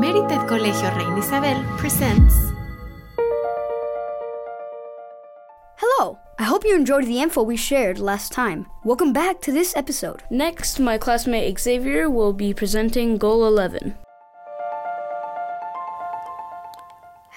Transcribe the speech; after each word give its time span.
Merited 0.00 0.48
Colegio 0.48 0.96
Reina 0.96 1.18
Isabel 1.18 1.62
presents. 1.76 2.34
Hello! 5.76 6.18
I 6.38 6.44
hope 6.44 6.64
you 6.64 6.74
enjoyed 6.74 7.04
the 7.04 7.20
info 7.20 7.42
we 7.42 7.58
shared 7.58 7.98
last 7.98 8.32
time. 8.32 8.66
Welcome 8.82 9.12
back 9.12 9.42
to 9.42 9.52
this 9.52 9.76
episode. 9.76 10.22
Next, 10.30 10.80
my 10.80 10.96
classmate 10.96 11.60
Xavier 11.60 12.08
will 12.08 12.32
be 12.32 12.54
presenting 12.54 13.18
Goal 13.18 13.46
11. 13.46 13.94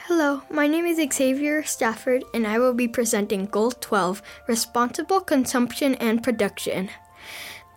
Hello, 0.07 0.43
my 0.49 0.65
name 0.65 0.85
is 0.85 1.05
Xavier 1.13 1.63
Stafford, 1.63 2.23
and 2.33 2.47
I 2.47 2.59
will 2.59 2.73
be 2.73 2.87
presenting 2.87 3.45
Goal 3.45 3.71
12 3.71 4.21
Responsible 4.47 5.19
Consumption 5.19 5.95
and 5.95 6.23
Production. 6.23 6.89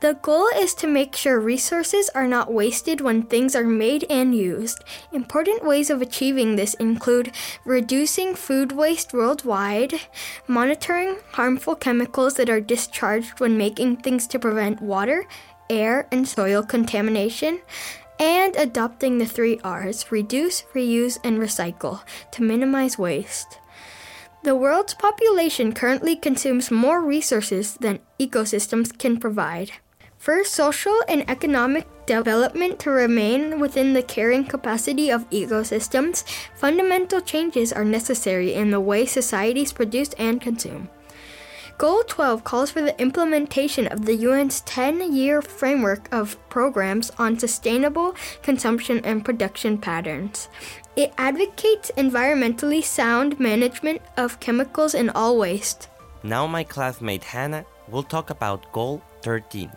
The 0.01 0.19
goal 0.21 0.49
is 0.55 0.75
to 0.75 0.87
make 0.87 1.17
sure 1.17 1.41
resources 1.41 2.11
are 2.15 2.27
not 2.27 2.53
wasted 2.53 3.01
when 3.01 3.23
things 3.23 3.57
are 3.57 3.65
made 3.65 4.05
and 4.11 4.35
used. 4.35 4.85
Important 5.11 5.65
ways 5.65 5.89
of 5.89 6.03
achieving 6.03 6.55
this 6.57 6.75
include 6.75 7.33
reducing 7.65 8.35
food 8.35 8.73
waste 8.73 9.15
worldwide, 9.15 9.95
monitoring 10.47 11.17
harmful 11.33 11.75
chemicals 11.75 12.35
that 12.35 12.51
are 12.51 12.61
discharged 12.61 13.41
when 13.41 13.57
making 13.57 13.97
things 13.97 14.27
to 14.27 14.39
prevent 14.39 14.83
water, 14.83 15.27
air, 15.71 16.07
and 16.13 16.29
soil 16.29 16.63
contamination, 16.63 17.63
and 18.21 18.55
adopting 18.57 19.17
the 19.17 19.25
three 19.25 19.59
R's 19.65 20.13
reduce, 20.13 20.63
reuse, 20.75 21.19
and 21.25 21.39
recycle 21.39 22.03
to 22.33 22.43
minimize 22.43 22.99
waste. 22.99 23.61
The 24.43 24.55
world's 24.55 24.93
population 24.93 25.73
currently 25.73 26.17
consumes 26.17 26.71
more 26.71 27.01
resources 27.01 27.79
than 27.81 28.01
ecosystems 28.21 28.97
can 28.97 29.19
provide. 29.19 29.73
For 30.27 30.43
social 30.43 30.99
and 31.07 31.23
economic 31.31 31.87
development 32.05 32.81
to 32.81 32.91
remain 32.91 33.61
within 33.61 33.93
the 33.93 34.03
carrying 34.03 34.45
capacity 34.45 35.09
of 35.09 35.31
ecosystems, 35.31 36.25
fundamental 36.57 37.21
changes 37.21 37.73
are 37.73 37.85
necessary 37.85 38.53
in 38.53 38.73
the 38.73 38.81
way 38.81 39.07
societies 39.07 39.73
produce 39.73 40.15
and 40.15 40.41
consume. 40.41 40.89
Goal 41.79 42.03
12 42.03 42.43
calls 42.43 42.73
for 42.73 42.83
the 42.83 43.01
implementation 43.01 43.87
of 43.87 44.05
the 44.05 44.19
UN's 44.27 44.63
10 44.63 45.15
year 45.15 45.41
framework 45.41 46.13
of 46.13 46.37
programs 46.49 47.13
on 47.19 47.39
sustainable 47.39 48.17
consumption 48.43 48.99
and 49.05 49.25
production 49.25 49.79
patterns. 49.79 50.49
It 50.97 51.15
advocates 51.19 51.93
environmentally 51.97 52.83
sound 52.83 53.39
management 53.39 54.03
of 54.17 54.41
chemicals 54.41 54.93
and 54.93 55.13
all 55.13 55.39
waste. 55.39 55.89
Now, 56.25 56.49
my 56.49 56.65
classmate 56.65 57.23
Hannah 57.23 57.65
will 57.87 58.03
talk 58.03 58.31
about 58.31 58.73
Goal 58.73 59.01
13. 59.23 59.71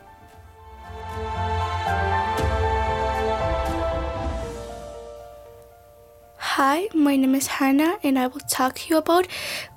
Hi, 6.59 6.89
my 6.93 7.15
name 7.15 7.35
is 7.35 7.47
Hannah, 7.47 7.99
and 8.03 8.19
I 8.19 8.27
will 8.27 8.41
talk 8.41 8.75
to 8.75 8.89
you 8.89 8.97
about 8.97 9.27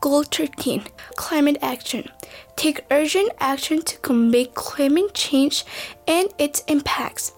Goal 0.00 0.24
13 0.24 0.82
Climate 1.14 1.58
Action. 1.62 2.10
Take 2.56 2.84
urgent 2.90 3.30
action 3.38 3.82
to 3.82 3.98
combat 3.98 4.54
climate 4.54 5.14
change 5.14 5.64
and 6.08 6.28
its 6.38 6.64
impacts. 6.66 7.32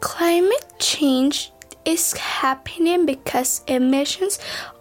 Climate 0.00 0.74
change 0.78 1.52
is 1.86 2.12
happening 2.12 3.06
because 3.06 3.62
emissions 3.66 4.38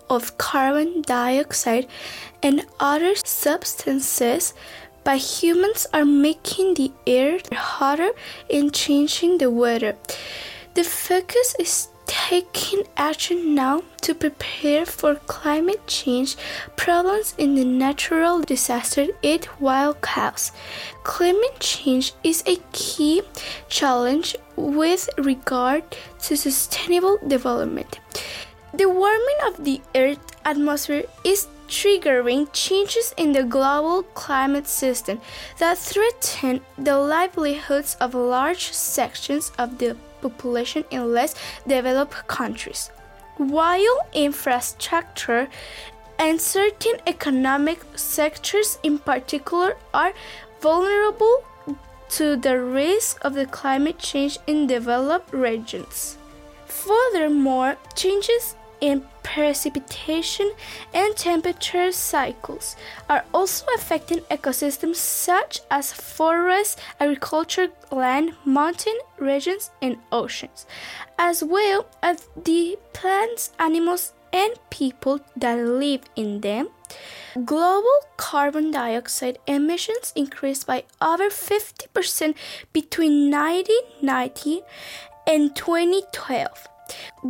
of 0.10 0.38
carbon 0.38 1.04
dioxide 1.04 1.88
and 2.44 2.66
other 2.82 3.16
substances 3.16 4.54
by 5.04 5.18
humans 5.18 5.88
are 5.94 6.06
making 6.06 6.76
the 6.76 6.92
air 7.06 7.40
hotter 7.54 8.12
and 8.50 8.74
changing 8.74 9.38
the 9.38 9.50
weather. 9.50 9.96
The 10.74 10.84
focus 10.84 11.56
is 11.60 11.88
taking 12.06 12.84
action 12.98 13.56
now 13.56 13.84
to 14.02 14.14
prepare 14.14 14.86
for 14.86 15.16
climate 15.28 15.86
change 15.88 16.36
problems 16.76 17.34
in 17.38 17.56
the 17.56 17.64
natural 17.64 18.42
disaster 18.42 19.08
it 19.22 19.48
will 19.62 19.94
cause. 20.02 20.52
Climate 21.04 21.60
change 21.60 22.14
is 22.24 22.44
a 22.46 22.58
key 22.74 23.22
challenge 23.70 24.36
with 24.56 25.10
regard 25.18 25.84
to 26.20 26.36
sustainable 26.36 27.18
development. 27.26 28.00
The 28.74 28.90
warming 28.90 29.42
of 29.48 29.64
the 29.64 29.82
Earth's 29.96 30.34
atmosphere 30.46 31.04
is 31.24 31.48
triggering 31.72 32.50
changes 32.52 33.14
in 33.16 33.32
the 33.32 33.44
global 33.44 34.04
climate 34.14 34.68
system 34.68 35.22
that 35.58 35.78
threaten 35.78 36.60
the 36.78 36.98
livelihoods 36.98 37.96
of 38.02 38.14
large 38.14 38.74
sections 38.74 39.54
of 39.58 39.78
the 39.78 39.96
population 40.22 40.84
in 40.92 41.14
less 41.14 41.34
developed 41.66 42.28
countries. 42.28 42.92
While 43.38 43.98
infrastructure 44.14 45.48
and 46.20 46.42
certain 46.42 47.00
economic 47.08 47.80
sectors 47.96 48.78
in 48.84 49.00
particular 49.00 49.78
are 49.94 50.14
vulnerable 50.60 51.46
to 52.10 52.36
the 52.36 52.60
risk 52.60 53.24
of 53.24 53.34
the 53.34 53.46
climate 53.46 53.98
change 53.98 54.38
in 54.46 54.68
developed 54.68 55.34
regions. 55.34 56.18
Furthermore, 56.66 57.78
changes 57.96 58.56
in 58.82 59.04
precipitation 59.24 60.52
and 60.94 61.16
temperature 61.16 61.92
cycles 61.92 62.76
are 63.08 63.24
also 63.34 63.66
affecting 63.76 64.20
ecosystems 64.32 64.96
such 64.96 65.62
as 65.70 65.94
forests, 65.94 66.76
agriculture, 67.00 67.70
land, 67.92 68.34
mountain 68.44 68.98
regions, 69.18 69.72
and 69.82 69.98
oceans, 70.12 70.66
as 71.18 71.44
well 71.44 71.86
as 72.02 72.28
the 72.44 72.78
plants, 72.94 73.52
animals, 73.60 74.14
and 74.34 74.54
people 74.70 75.20
that 75.36 75.58
live 75.58 76.02
in 76.16 76.42
them. 76.42 76.70
Global 77.46 78.00
carbon 78.18 78.72
dioxide 78.72 79.38
emissions 79.48 80.12
increased 80.16 80.68
by 80.68 80.84
over 81.02 81.30
50% 81.30 82.36
between 82.74 83.32
1990 83.32 84.62
and 85.28 85.56
2012. 85.56 86.68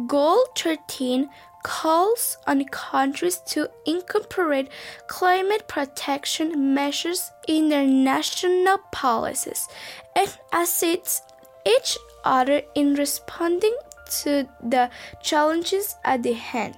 Goal 0.08 0.46
13 0.56 1.30
calls 1.64 2.38
on 2.48 2.64
countries 2.66 3.40
to 3.46 3.70
incorporate 3.86 4.70
climate 5.08 5.68
protection 5.68 6.74
measures 6.74 7.32
in 7.48 7.70
their 7.70 7.86
national 7.86 8.80
policies 8.92 9.68
and 10.16 10.38
assist 10.54 11.34
each 11.66 11.98
other 12.24 12.62
in 12.76 12.96
responding 12.96 13.76
to 14.24 14.48
the 14.62 14.90
challenges 15.22 15.96
at 16.04 16.24
the 16.24 16.34
hand. 16.34 16.78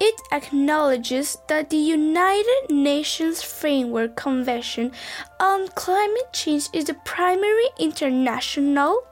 It 0.00 0.20
acknowledges 0.32 1.38
that 1.46 1.70
the 1.70 1.76
United 1.76 2.70
Nations 2.70 3.40
Framework 3.42 4.16
Convention 4.16 4.90
on 5.38 5.68
Climate 5.68 6.32
Change 6.32 6.66
is 6.72 6.86
the 6.86 6.94
primary 7.04 7.68
international 7.78 9.04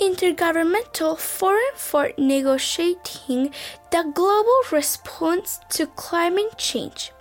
intergovernmental 0.00 1.18
forum 1.18 1.74
for 1.76 2.12
negotiating 2.16 3.52
the 3.90 4.10
global 4.14 4.60
response 4.70 5.60
to 5.70 5.86
climate 5.86 6.56
change. 6.56 7.12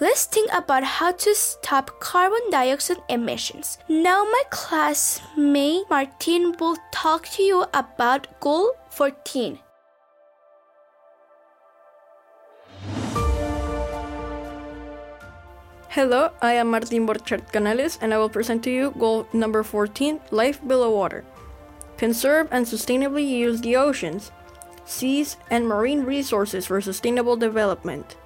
Let's 0.00 0.26
think 0.26 0.50
about 0.52 0.84
how 0.84 1.12
to 1.12 1.34
stop 1.34 2.00
carbon 2.00 2.50
dioxide 2.50 3.02
emissions. 3.08 3.78
Now, 3.88 4.24
my 4.24 4.42
classmate 4.50 5.88
Martin 5.88 6.56
will 6.58 6.76
talk 6.92 7.28
to 7.36 7.42
you 7.42 7.64
about 7.72 8.40
Goal 8.40 8.72
14. 8.90 9.58
Hello, 15.88 16.30
I 16.40 16.54
am 16.54 16.70
Martin 16.70 17.06
Borchardt 17.06 17.52
Canales 17.52 17.98
and 18.00 18.14
I 18.14 18.18
will 18.18 18.30
present 18.30 18.64
to 18.64 18.70
you 18.70 18.94
goal 18.98 19.26
number 19.34 19.62
14 19.62 20.20
Life 20.30 20.66
Below 20.66 20.90
Water. 20.90 21.22
Conserve 22.02 22.48
and 22.50 22.66
sustainably 22.66 23.24
use 23.24 23.60
the 23.60 23.76
oceans, 23.76 24.32
seas, 24.84 25.36
and 25.52 25.68
marine 25.68 26.02
resources 26.02 26.66
for 26.66 26.80
sustainable 26.80 27.36
development. 27.36 28.16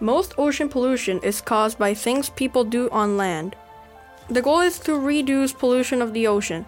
Most 0.00 0.32
ocean 0.38 0.70
pollution 0.70 1.20
is 1.20 1.42
caused 1.42 1.78
by 1.78 1.92
things 1.92 2.30
people 2.30 2.64
do 2.64 2.88
on 2.88 3.18
land. 3.18 3.54
The 4.30 4.40
goal 4.40 4.60
is 4.60 4.78
to 4.78 4.98
reduce 4.98 5.52
pollution 5.52 6.00
of 6.00 6.14
the 6.14 6.26
ocean, 6.28 6.64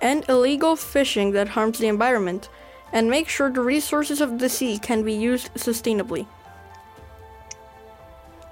end 0.00 0.24
illegal 0.28 0.74
fishing 0.74 1.30
that 1.34 1.50
harms 1.54 1.78
the 1.78 1.86
environment, 1.86 2.48
and 2.92 3.08
make 3.08 3.28
sure 3.28 3.48
the 3.48 3.60
resources 3.60 4.20
of 4.20 4.40
the 4.40 4.48
sea 4.48 4.76
can 4.76 5.04
be 5.04 5.14
used 5.14 5.54
sustainably. 5.54 6.26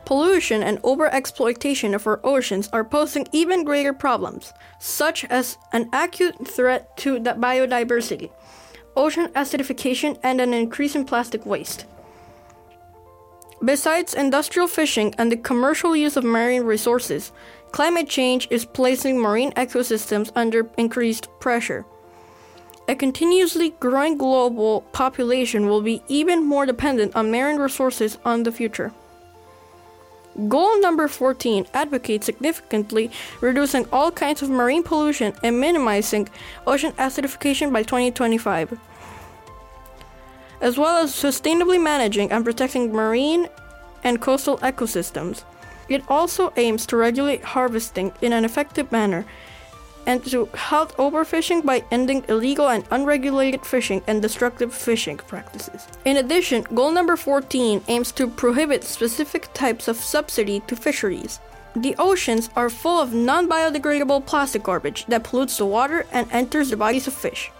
Pollution 0.05 0.63
and 0.63 0.83
overexploitation 0.83 1.95
of 1.95 2.07
our 2.07 2.21
oceans 2.23 2.69
are 2.73 2.85
posing 2.85 3.27
even 3.33 3.65
greater 3.65 3.95
problems, 3.95 4.53
such 4.79 5.25
as 5.27 5.57
an 5.73 5.89
acute 5.95 6.47
threat 6.47 6.95
to 6.99 7.19
biodiversity, 7.19 8.31
ocean 8.97 9.29
acidification, 9.29 10.19
and 10.23 10.41
an 10.41 10.53
increase 10.53 10.95
in 10.95 11.07
plastic 11.07 11.47
waste. 11.47 11.87
Besides 13.65 14.13
industrial 14.13 14.69
fishing 14.69 15.15
and 15.17 15.33
the 15.33 15.39
commercial 15.39 15.97
use 15.97 16.19
of 16.19 16.25
marine 16.25 16.65
resources, 16.65 17.33
climate 17.73 18.09
change 18.09 18.47
is 18.51 18.67
placing 18.67 19.19
marine 19.19 19.53
ecosystems 19.53 20.31
under 20.37 20.69
increased 20.77 21.29
pressure. 21.41 21.87
A 22.89 22.95
continuously 22.95 23.71
growing 23.81 24.19
global 24.19 24.83
population 24.93 25.67
will 25.67 25.81
be 25.81 26.03
even 26.09 26.45
more 26.45 26.67
dependent 26.67 27.17
on 27.17 27.31
marine 27.31 27.57
resources 27.57 28.19
on 28.23 28.43
the 28.43 28.53
future. 28.53 28.93
Goal 30.49 30.81
number 30.81 31.07
14 31.07 31.67
advocates 31.75 32.27
significantly 32.27 33.11
reducing 33.41 33.87
all 33.93 34.11
kinds 34.11 34.43
of 34.43 34.51
marine 34.51 34.83
pollution 34.83 35.33
and 35.45 35.61
minimizing 35.61 36.29
ocean 36.67 36.91
acidification 36.93 37.73
by 37.73 37.85
2025, 37.85 38.77
as 40.61 40.77
well 40.77 40.97
as 40.97 41.13
sustainably 41.13 41.81
managing 41.81 42.33
and 42.33 42.45
protecting 42.45 42.93
marine 42.93 43.49
and 44.03 44.21
coastal 44.21 44.59
ecosystems. 44.59 45.45
It 45.89 46.03
also 46.09 46.53
aims 46.57 46.85
to 46.87 46.97
regulate 46.97 47.45
harvesting 47.45 48.13
in 48.21 48.33
an 48.33 48.45
effective 48.45 48.91
manner 48.91 49.25
and 50.07 50.25
to 50.27 50.49
halt 50.55 50.97
overfishing 50.97 51.65
by 51.65 51.85
ending 51.91 52.25
illegal 52.29 52.69
and 52.69 52.85
unregulated 52.91 53.65
fishing 53.65 54.03
and 54.07 54.23
destructive 54.23 54.73
fishing 54.73 55.17
practices. 55.17 55.87
In 56.05 56.17
addition, 56.17 56.63
goal 56.75 56.93
number 56.93 57.17
14 57.17 57.83
aims 57.89 58.13
to 58.13 58.29
prohibit 58.29 58.85
specific 58.85 59.49
types 59.55 59.89
of 59.89 59.97
subsidy 59.97 60.61
to 60.67 60.77
fisheries. 60.77 61.41
The 61.77 61.97
oceans 61.99 62.51
are 62.55 62.71
full 62.71 63.01
of 63.01 63.13
non 63.13 63.49
biodegradable 63.49 64.27
plastic 64.27 64.63
garbage 64.63 65.07
that 65.07 65.25
pollutes 65.25 65.59
the 65.59 65.67
water 65.67 66.07
and 66.13 66.31
enters 66.31 66.71
the 66.71 66.77
bodies 66.77 67.09
of 67.09 67.15
fish. 67.15 67.51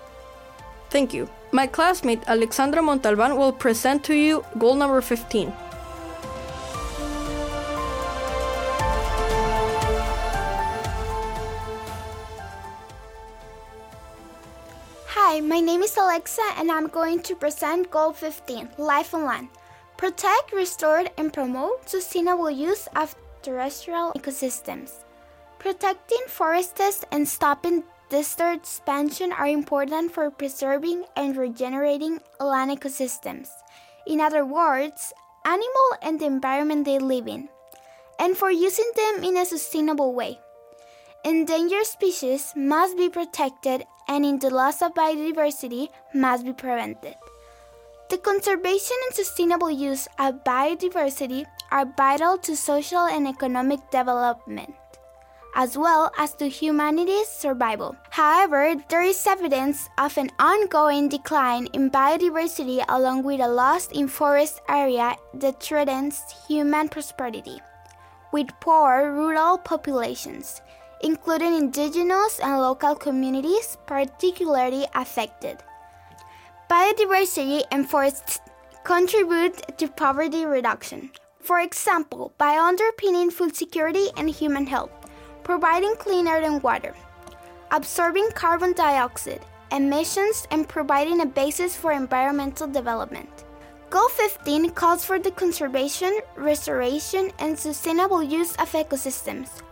Thank 0.91 1.13
you. 1.13 1.29
My 1.51 1.67
classmate 1.67 2.23
Alexandra 2.29 2.81
Montalban 2.83 3.37
will 3.37 3.53
present 3.53 4.05
to 4.05 4.15
you 4.15 4.45
goal 4.59 4.77
number 4.77 5.01
15. 5.01 5.53
Hi, 15.35 15.41
my 15.41 15.59
name 15.59 15.83
is 15.83 15.97
Alexa 15.97 16.47
and 16.59 16.71
I'm 16.71 16.87
going 16.87 17.19
to 17.23 17.35
present 17.35 17.91
Goal 17.91 18.13
15 18.13 18.69
Life 18.79 19.15
on 19.15 19.25
Land. 19.25 19.49
Protect, 19.97 20.53
restore, 20.53 21.07
and 21.19 21.33
promote 21.33 21.91
sustainable 21.91 22.53
use 22.53 22.87
of 22.95 23.17
terrestrial 23.43 24.13
ecosystems. 24.13 24.93
Protecting 25.59 26.23
forests 26.29 27.05
and 27.11 27.27
stopping 27.27 27.83
desert 28.11 28.59
expansion 28.59 29.33
are 29.33 29.49
important 29.49 30.13
for 30.13 30.31
preserving 30.31 31.03
and 31.17 31.37
regenerating 31.37 32.21
land 32.39 32.71
ecosystems. 32.71 33.49
In 34.07 34.21
other 34.21 34.45
words, 34.45 35.13
animal 35.45 35.89
and 36.01 36.21
the 36.21 36.27
environment 36.27 36.85
they 36.85 37.01
live 37.01 37.27
in, 37.27 37.49
and 38.21 38.37
for 38.37 38.53
using 38.53 38.89
them 38.95 39.25
in 39.25 39.37
a 39.37 39.45
sustainable 39.45 40.15
way. 40.15 40.39
Endangered 41.25 41.87
species 41.87 42.53
must 42.55 42.97
be 42.97 43.09
protected 43.09 43.85
and 44.09 44.25
in 44.25 44.39
the 44.39 44.51
loss 44.51 44.83
of 44.83 44.95
biodiversity 44.95 45.89
must 46.13 46.45
be 46.45 46.53
prevented. 46.53 47.15
The 48.11 48.19
conservation 48.19 48.97
and 49.07 49.15
sustainable 49.15 49.71
use 49.71 50.07
of 50.19 50.45
biodiversity 50.45 51.47
are 51.73 51.87
vital 51.97 52.39
to 52.39 52.55
social 52.55 53.07
and 53.07 53.27
economic 53.27 53.81
development, 53.91 54.75
as 55.57 55.77
well 55.79 56.13
as 56.19 56.35
to 56.35 56.49
humanity's 56.49 57.29
survival. 57.29 57.97
However, 58.11 58.77
there 58.89 59.03
is 59.03 59.27
evidence 59.27 59.89
of 59.99 60.17
an 60.19 60.31
ongoing 60.39 61.09
decline 61.09 61.67
in 61.73 61.91
biodiversity 61.91 62.85
along 62.89 63.25
with 63.25 63.41
a 63.41 63.49
loss 63.49 63.89
in 63.89 64.07
forest 64.07 64.61
area 64.69 65.17
that 65.33 65.63
threatens 65.63 66.23
human 66.47 66.89
prosperity, 66.89 67.59
with 68.33 68.49
poor 68.61 69.13
rural 69.13 69.59
populations 69.59 70.61
including 71.03 71.55
indigenous 71.55 72.39
and 72.41 72.61
local 72.61 72.95
communities 72.95 73.79
particularly 73.87 74.87
affected. 74.95 75.59
Biodiversity 76.71 77.63
and 77.71 77.89
forests 77.89 78.41
contribute 78.85 79.79
to 79.79 79.89
poverty 79.89 80.47
reduction. 80.47 81.11
For 81.41 81.61
example, 81.61 82.33
by 82.39 82.59
underpinning 82.59 83.31
food 83.31 83.55
security 83.55 84.09
and 84.17 84.31
human 84.31 84.67
health, 84.67 84.93
providing 85.43 85.95
clean 85.97 86.27
air 86.27 86.43
and 86.43 86.63
water, 86.63 86.95
absorbing 87.71 88.31
carbon 88.35 88.73
dioxide 88.73 89.45
emissions, 89.75 90.47
and 90.51 90.69
providing 90.69 91.21
a 91.21 91.27
basis 91.27 91.77
for 91.77 91.93
environmental 91.93 92.67
development. 92.69 93.29
Goal 93.91 94.09
15 94.09 94.71
calls 94.71 95.05
for 95.05 95.19
the 95.19 95.31
conservation, 95.31 96.21
restoration, 96.37 97.31
and 97.39 97.59
sustainable 97.59 98.23
use 98.23 98.53
of 98.57 98.71
ecosystems, 98.73 99.63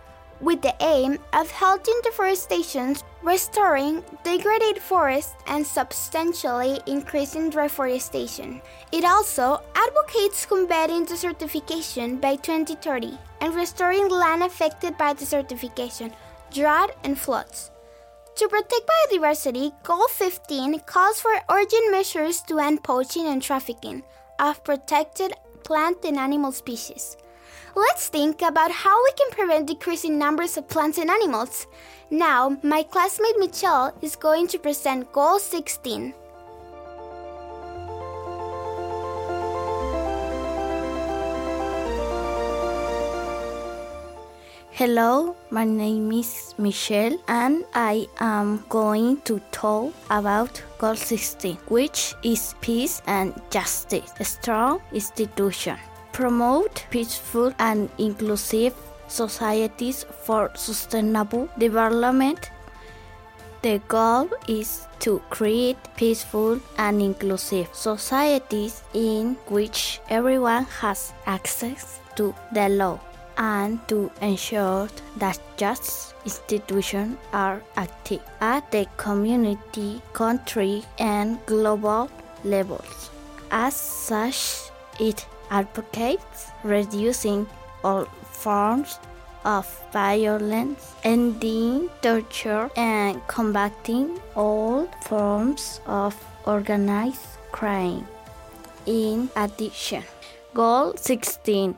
with 0.43 0.61
the 0.61 0.75
aim 0.81 1.19
of 1.33 1.51
halting 1.51 2.01
deforestation, 2.03 2.97
restoring 3.23 4.03
degraded 4.25 4.79
forests, 4.83 5.35
and 5.47 5.65
substantially 5.65 6.81
increasing 6.87 7.49
reforestation. 7.51 8.61
It 8.91 9.05
also 9.05 9.63
advocates 9.75 10.45
combating 10.45 11.07
desertification 11.07 12.21
by 12.21 12.37
2030 12.37 13.17
and 13.41 13.55
restoring 13.55 14.09
land 14.09 14.43
affected 14.43 14.99
by 14.99 15.15
desertification, 15.15 16.13
drought, 16.53 16.91
and 17.05 17.19
floods. 17.19 17.71
To 18.37 18.49
protect 18.49 18.91
biodiversity, 18.91 19.73
Goal 19.85 20.09
15 20.09 20.81
calls 20.81 21.21
for 21.21 21.33
urgent 21.51 21.93
measures 21.93 22.41
to 22.43 22.59
end 22.59 22.83
poaching 22.83 23.27
and 23.27 23.43
trafficking 23.43 24.03
of 24.41 24.65
protected 24.65 25.35
plant 25.65 26.05
and 26.05 26.17
animal 26.17 26.51
species. 26.51 27.17
Let's 27.75 28.09
think 28.09 28.43
about 28.43 28.71
how 28.71 29.03
we 29.03 29.13
can 29.13 29.31
prevent 29.31 29.67
decreasing 29.67 30.19
numbers 30.19 30.57
of 30.57 30.69
plants 30.69 30.99
and 30.99 31.11
animals. 31.11 31.67
Now, 32.11 32.59
my 32.63 32.83
classmate 32.83 33.39
Michelle 33.39 33.95
is 34.03 34.17
going 34.17 34.47
to 34.49 34.59
present 34.59 35.11
Goal 35.13 35.39
16. 35.39 36.15
Hello, 44.73 45.37
my 45.51 45.65
name 45.65 46.11
is 46.13 46.55
Michelle 46.59 47.17
and 47.29 47.65
I 47.75 48.09
am 48.21 48.65
going 48.69 49.21
to 49.23 49.41
talk 49.53 49.95
about 50.11 50.63
Goal 50.79 50.97
16, 50.97 51.57
which 51.69 52.15
is 52.23 52.55
peace 52.61 53.01
and 53.07 53.33
justice, 53.51 54.13
a 54.19 54.25
strong 54.25 54.83
institution 54.93 55.79
promote 56.13 56.85
peaceful 56.91 57.53
and 57.59 57.91
inclusive 57.99 58.75
societies 59.09 60.05
for 60.25 60.51
sustainable 60.55 61.49
development. 61.59 62.51
The 63.63 63.81
goal 63.89 64.29
is 64.49 64.87
to 65.01 65.21
create 65.31 65.79
peaceful 65.97 66.61
and 66.79 67.01
inclusive 67.01 67.69
societies 67.73 68.83
in 68.93 69.37
which 69.47 70.01
everyone 70.09 70.65
has 70.81 71.13
access 71.27 72.01
to 72.17 72.35
the 72.53 72.69
law 72.69 72.99
and 73.39 73.79
to 73.89 74.11
ensure 74.21 74.89
that 75.17 75.39
just 75.57 76.15
institutions 76.25 77.17
are 77.33 77.63
active 77.77 78.21
at 78.41 78.71
the 78.71 78.87
community, 78.97 80.03
country, 80.13 80.83
and 80.99 81.39
global 81.47 82.11
levels. 82.45 83.11
As 83.51 83.75
such, 83.77 84.71
it 84.99 85.27
advocates 85.53 86.51
reducing 86.65 87.47
all 87.85 88.07
forms 88.25 88.99
of 89.45 89.67
violence, 89.93 90.95
ending 91.05 91.91
torture, 92.01 92.71
and 92.77 93.21
combating 93.29 94.19
all 94.35 94.87
forms 95.03 95.81
of 95.87 96.17
organized 96.47 97.39
crime. 97.53 98.07
In 98.87 99.31
addition, 99.37 100.03
Goal 100.55 100.95
16 100.97 101.77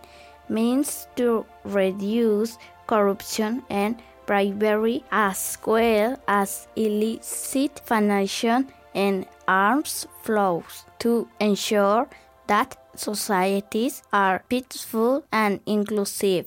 means 0.48 1.06
to 1.16 1.44
reduce 1.64 2.58
corruption 2.86 3.62
and 3.70 4.00
bribery 4.26 5.04
as 5.10 5.58
well 5.66 6.16
as 6.28 6.68
illicit 6.76 7.80
financial 7.84 8.64
and 8.94 9.26
arms 9.48 10.06
flows 10.22 10.84
to 10.98 11.28
ensure 11.40 12.08
that 12.46 12.76
societies 12.98 14.02
are 14.12 14.44
peaceful 14.48 15.24
and 15.32 15.60
inclusive. 15.66 16.46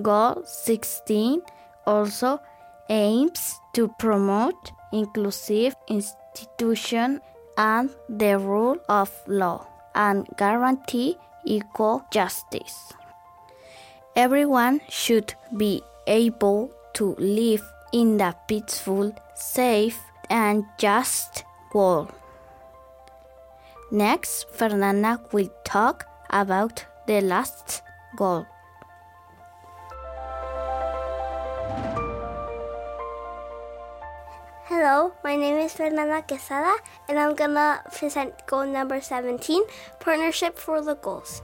Goal 0.00 0.42
16 0.44 1.42
also 1.86 2.40
aims 2.88 3.60
to 3.74 3.88
promote 3.98 4.72
inclusive 4.92 5.74
institutions 5.88 7.20
and 7.56 7.90
the 8.08 8.38
rule 8.38 8.78
of 8.88 9.10
law 9.26 9.66
and 9.94 10.26
guarantee 10.36 11.16
equal 11.44 12.04
justice. 12.12 12.92
Everyone 14.16 14.80
should 14.88 15.34
be 15.56 15.82
able 16.06 16.70
to 16.94 17.14
live 17.18 17.62
in 17.92 18.20
a 18.20 18.34
peaceful, 18.48 19.14
safe, 19.34 20.00
and 20.30 20.64
just 20.78 21.44
world. 21.74 22.12
Next, 23.92 24.48
Fernanda 24.48 25.20
will 25.32 25.50
talk 25.64 26.06
about 26.30 26.82
the 27.06 27.20
last 27.20 27.82
goal. 28.16 28.46
Hello, 34.64 35.12
My 35.22 35.36
name 35.36 35.58
is 35.58 35.74
Fernanda 35.74 36.24
Quesada, 36.26 36.76
and 37.06 37.18
I'm 37.18 37.34
gonna 37.34 37.82
present 37.92 38.32
goal 38.46 38.64
number 38.64 38.98
17 38.98 39.62
Partnership 40.00 40.56
for 40.56 40.80
the 40.80 40.94
Goals. 40.94 41.42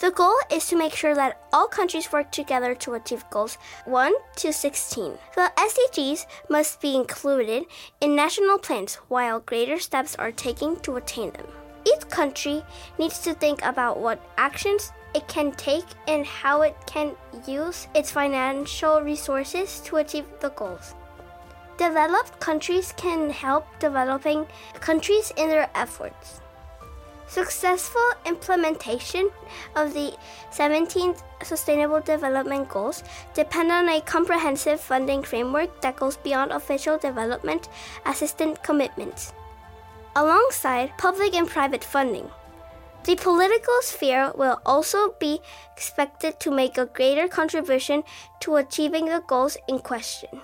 The 0.00 0.10
goal 0.10 0.38
is 0.50 0.66
to 0.68 0.76
make 0.76 0.94
sure 0.94 1.14
that 1.14 1.36
all 1.52 1.66
countries 1.66 2.10
work 2.10 2.32
together 2.32 2.74
to 2.76 2.94
achieve 2.94 3.28
goals 3.28 3.58
1 3.84 4.14
to 4.36 4.54
16. 4.54 5.18
The 5.36 5.52
SDGs 5.58 6.24
must 6.48 6.80
be 6.80 6.96
included 6.96 7.66
in 8.00 8.16
national 8.16 8.56
plans 8.56 8.94
while 9.08 9.40
greater 9.40 9.78
steps 9.78 10.16
are 10.16 10.32
taken 10.32 10.80
to 10.80 10.96
attain 10.96 11.32
them. 11.32 11.63
Each 11.86 12.08
country 12.08 12.64
needs 12.98 13.18
to 13.20 13.34
think 13.34 13.64
about 13.64 14.00
what 14.00 14.20
actions 14.38 14.92
it 15.14 15.28
can 15.28 15.52
take 15.52 15.84
and 16.08 16.26
how 16.26 16.62
it 16.62 16.76
can 16.86 17.12
use 17.46 17.88
its 17.94 18.10
financial 18.10 19.00
resources 19.00 19.80
to 19.84 19.96
achieve 19.96 20.26
the 20.40 20.50
goals. 20.50 20.94
Developed 21.76 22.40
countries 22.40 22.92
can 22.96 23.30
help 23.30 23.66
developing 23.80 24.46
countries 24.80 25.32
in 25.36 25.48
their 25.48 25.68
efforts. 25.74 26.40
Successful 27.26 28.10
implementation 28.26 29.30
of 29.74 29.92
the 29.94 30.14
17th 30.52 31.22
Sustainable 31.42 32.00
Development 32.00 32.68
Goals 32.68 33.02
depend 33.34 33.72
on 33.72 33.88
a 33.88 34.00
comprehensive 34.02 34.80
funding 34.80 35.22
framework 35.22 35.80
that 35.80 35.96
goes 35.96 36.16
beyond 36.18 36.52
official 36.52 36.96
development 36.96 37.68
assistance 38.06 38.58
commitments, 38.62 39.32
alongside 40.16 40.96
public 40.98 41.34
and 41.34 41.48
private 41.48 41.84
funding. 41.84 42.30
The 43.04 43.16
political 43.16 43.82
sphere 43.82 44.32
will 44.34 44.60
also 44.64 45.14
be 45.18 45.40
expected 45.76 46.40
to 46.40 46.50
make 46.50 46.78
a 46.78 46.86
greater 46.86 47.28
contribution 47.28 48.02
to 48.40 48.56
achieving 48.56 49.06
the 49.06 49.22
goals 49.26 49.58
in 49.68 49.80
question. 49.80 50.40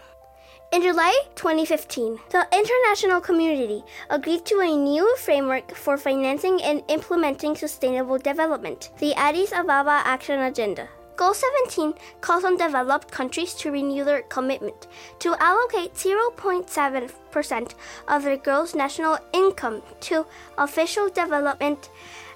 In 0.70 0.82
July 0.82 1.18
2015, 1.34 2.18
the 2.30 2.46
international 2.52 3.20
community 3.20 3.82
agreed 4.08 4.44
to 4.46 4.60
a 4.60 4.76
new 4.76 5.16
framework 5.16 5.74
for 5.74 5.96
financing 5.96 6.62
and 6.62 6.84
implementing 6.88 7.56
sustainable 7.56 8.18
development, 8.18 8.90
the 8.98 9.14
Addis 9.14 9.52
Ababa 9.52 10.02
Action 10.04 10.38
Agenda. 10.38 10.88
Goal 11.20 11.34
17 11.34 11.92
calls 12.22 12.44
on 12.44 12.56
developed 12.56 13.10
countries 13.10 13.52
to 13.56 13.70
renew 13.70 14.04
their 14.04 14.22
commitment 14.22 14.86
to 15.18 15.36
allocate 15.38 15.92
0.7% 15.92 17.74
of 18.08 18.22
their 18.22 18.38
gross 18.38 18.74
national 18.74 19.18
income 19.34 19.82
to 20.08 20.24
official 20.56 21.10
development 21.10 21.90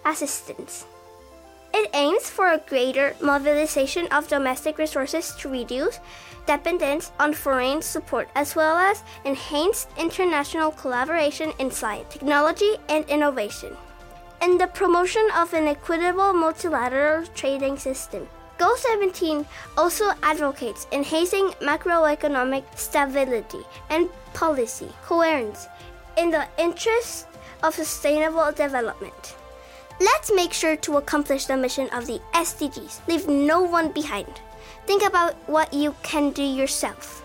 assistance. 0.04 0.84
It 1.72 1.88
aims 1.94 2.28
for 2.28 2.48
a 2.52 2.58
greater 2.58 3.16
mobilization 3.22 4.06
of 4.08 4.28
domestic 4.28 4.76
resources 4.76 5.34
to 5.38 5.48
reduce 5.48 5.98
dependence 6.46 7.10
on 7.18 7.32
foreign 7.32 7.80
support, 7.80 8.28
as 8.34 8.54
well 8.54 8.76
as 8.76 9.02
enhanced 9.24 9.88
international 9.96 10.72
collaboration 10.72 11.54
in 11.58 11.70
science, 11.70 12.12
technology, 12.12 12.76
and 12.90 13.08
innovation, 13.08 13.78
and 14.42 14.60
the 14.60 14.66
promotion 14.66 15.26
of 15.34 15.54
an 15.54 15.68
equitable 15.68 16.34
multilateral 16.34 17.24
trading 17.28 17.78
system. 17.78 18.28
Goal 18.58 18.76
17 18.76 19.44
also 19.76 20.12
advocates 20.22 20.86
enhancing 20.92 21.48
macroeconomic 21.60 22.64
stability 22.76 23.64
and 23.90 24.08
policy 24.32 24.88
coherence 25.04 25.66
in 26.16 26.30
the 26.30 26.46
interest 26.58 27.26
of 27.62 27.74
sustainable 27.74 28.52
development. 28.52 29.36
Let's 30.00 30.32
make 30.34 30.52
sure 30.52 30.76
to 30.76 30.96
accomplish 30.98 31.46
the 31.46 31.56
mission 31.56 31.88
of 31.90 32.06
the 32.06 32.20
SDGs. 32.34 33.06
Leave 33.08 33.28
no 33.28 33.62
one 33.62 33.90
behind. 33.92 34.40
Think 34.86 35.02
about 35.02 35.34
what 35.48 35.72
you 35.72 35.94
can 36.02 36.30
do 36.30 36.42
yourself. 36.42 37.22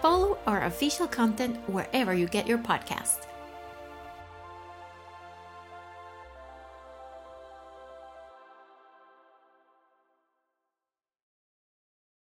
Follow 0.00 0.38
our 0.46 0.62
official 0.64 1.08
content 1.08 1.56
wherever 1.66 2.14
you 2.14 2.28
get 2.28 2.46
your 2.46 2.58
podcast. 2.58 3.26